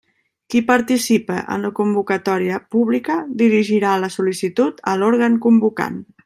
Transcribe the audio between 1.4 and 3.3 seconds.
en la convocatòria pública